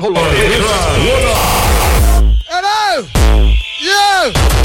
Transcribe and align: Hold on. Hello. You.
Hold 0.00 0.16
on. 0.16 0.24
Hello. 2.48 3.06
You. 3.80 4.59